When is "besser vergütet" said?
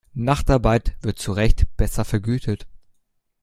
1.77-2.65